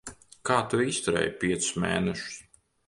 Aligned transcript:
Kā 0.49 0.55
tu 0.71 0.79
izturēji 0.93 1.31
piecus 1.45 1.81
mēnešus? 1.87 2.45